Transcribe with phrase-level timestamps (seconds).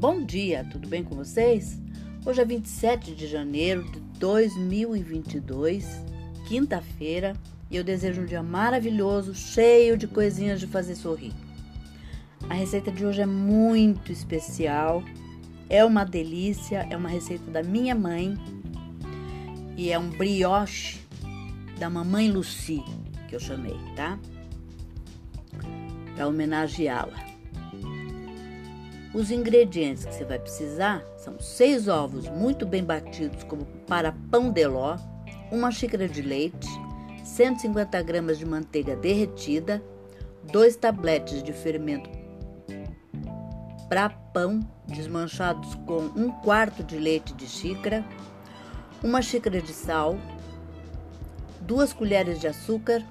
[0.00, 1.78] Bom dia, tudo bem com vocês?
[2.24, 6.02] Hoje é 27 de janeiro de 2022,
[6.48, 7.34] quinta-feira,
[7.70, 11.34] e eu desejo um dia maravilhoso, cheio de coisinhas de fazer sorrir.
[12.48, 15.04] A receita de hoje é muito especial,
[15.68, 18.38] é uma delícia, é uma receita da minha mãe
[19.76, 20.98] e é um brioche
[21.78, 22.82] da mamãe Lucy,
[23.28, 24.18] que eu chamei, tá?
[26.16, 27.29] Para homenageá-la.
[29.12, 34.52] Os ingredientes que você vai precisar são seis ovos muito bem batidos como para pão
[34.52, 34.96] de ló,
[35.50, 36.68] uma xícara de leite,
[37.24, 39.82] 150 gramas de manteiga derretida,
[40.44, 42.08] dois tabletes de fermento
[43.88, 48.04] para pão desmanchados com um quarto de leite de xícara,
[49.02, 50.16] uma xícara de sal,
[51.62, 53.04] duas colheres de açúcar,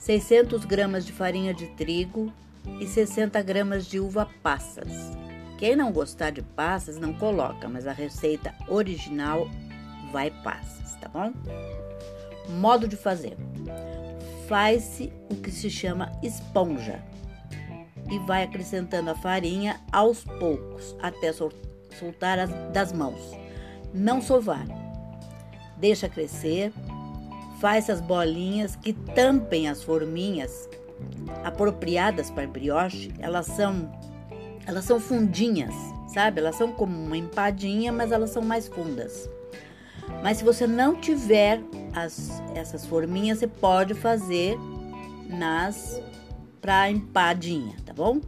[0.00, 2.32] 600 gramas de farinha de trigo
[2.80, 5.16] e 60 gramas de uva passas.
[5.58, 9.48] Quem não gostar de passas não coloca, mas a receita original
[10.10, 11.32] vai passas, tá bom?
[12.48, 13.36] Modo de fazer:
[14.48, 17.02] faz-se o que se chama esponja
[18.10, 23.20] e vai acrescentando a farinha aos poucos até soltar as, das mãos.
[23.94, 24.66] Não sovar.
[25.76, 26.72] Deixa crescer.
[27.60, 30.68] Faz as bolinhas que tampem as forminhas
[31.44, 33.12] apropriadas para brioche.
[33.18, 33.90] Elas são
[34.66, 35.74] elas são fundinhas,
[36.06, 36.40] sabe?
[36.40, 39.28] Elas são como uma empadinha, mas elas são mais fundas.
[40.22, 41.60] Mas se você não tiver
[41.92, 44.56] as, essas forminhas, você pode fazer
[45.28, 46.00] nas
[46.60, 48.20] para empadinha, tá bom?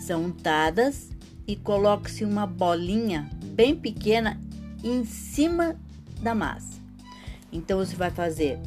[0.00, 1.10] São untadas
[1.46, 4.40] e coloque-se uma bolinha bem pequena
[4.82, 5.76] em cima
[6.22, 6.80] da massa.
[7.52, 8.58] Então você vai fazer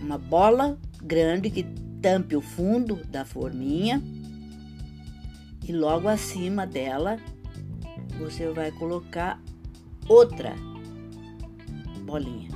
[0.00, 1.64] uma bola grande que
[2.00, 4.02] tampe o fundo da forminha
[5.66, 7.18] e logo acima dela
[8.18, 9.40] você vai colocar
[10.08, 10.54] outra
[12.02, 12.50] bolinha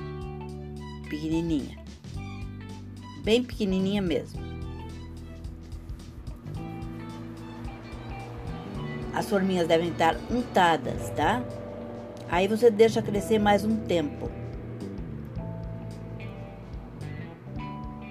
[1.08, 1.78] pequenininha,
[3.22, 4.42] bem pequenininha mesmo.
[9.12, 11.40] As forminhas devem estar untadas, tá?
[12.28, 14.28] Aí você deixa crescer mais um tempo.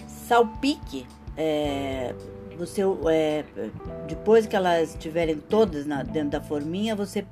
[0.08, 1.06] Salpique
[1.36, 2.14] é,
[3.12, 3.46] é,
[4.08, 7.26] depois que elas estiverem todas na, dentro da forminha, você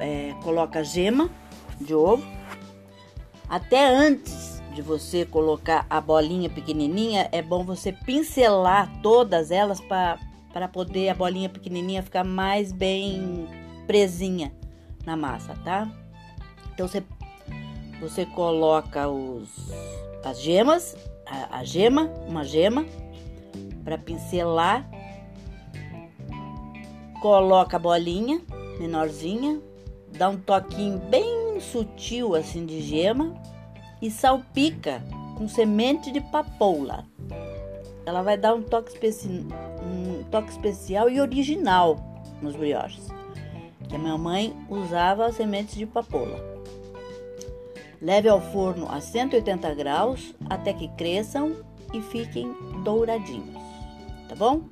[0.00, 1.30] é, coloca a gema
[1.80, 2.24] de ovo.
[3.48, 10.68] Até antes de você colocar a bolinha pequenininha, é bom você pincelar todas elas para
[10.72, 13.46] poder a bolinha pequenininha ficar mais bem
[13.86, 14.52] presinha
[15.04, 15.88] na massa, tá?
[16.72, 17.04] Então você,
[18.00, 19.48] você coloca os,
[20.24, 22.84] as gemas, a, a gema, uma gema
[23.84, 24.88] para pincelar.
[27.20, 28.40] Coloca a bolinha
[28.78, 29.60] menorzinha,
[30.16, 33.34] dá um toquinho bem sutil assim de gema
[34.02, 35.02] e salpica
[35.36, 37.06] com semente de papoula.
[38.06, 41.96] Ela vai dar um toque, especi um toque especial e original
[42.42, 43.08] nos brioches.
[43.88, 46.53] Que a minha mãe usava sementes de papoula.
[48.00, 51.56] Leve ao forno a 180 graus até que cresçam
[51.92, 53.64] e fiquem douradinhos
[54.28, 54.62] tá bom?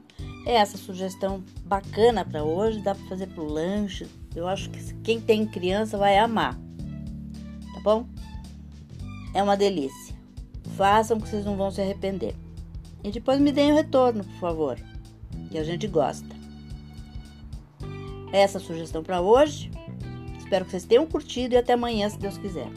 [0.44, 4.08] É essa sugestão bacana para hoje, dá para fazer pro lanche.
[4.34, 6.58] Eu acho que quem tem criança vai amar.
[7.74, 8.06] Tá bom?
[9.32, 10.14] É uma delícia.
[10.76, 12.34] Façam que vocês não vão se arrepender.
[13.04, 14.78] E depois me deem o retorno, por favor,
[15.50, 16.34] que a gente gosta.
[18.32, 19.70] É essa a sugestão para hoje.
[20.38, 22.70] Espero que vocês tenham curtido e até amanhã, se Deus quiser.